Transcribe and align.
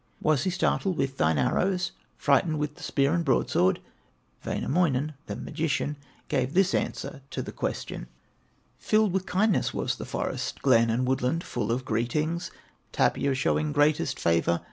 Was 0.19 0.45
he 0.45 0.49
startled 0.49 0.97
with 0.97 1.17
thine 1.17 1.37
arrows, 1.37 1.91
Frightened 2.17 2.57
with 2.57 2.73
the 2.73 2.81
spear 2.81 3.13
and 3.13 3.23
broadsword?" 3.23 3.79
Wainamoinen, 4.43 5.13
the 5.27 5.35
magician, 5.35 5.95
Gave 6.27 6.55
this 6.55 6.73
answer 6.73 7.21
to 7.29 7.43
the 7.43 7.51
question: 7.51 8.07
"Filled 8.79 9.13
with 9.13 9.27
kindness 9.27 9.75
was 9.75 9.97
the 9.97 10.05
forest, 10.05 10.63
Glen 10.63 10.89
and 10.89 11.05
woodland 11.07 11.43
full 11.43 11.71
of 11.71 11.85
greetings, 11.85 12.49
Tapio 12.91 13.35
showing 13.35 13.71
greatest 13.71 14.19
favor. 14.19 14.59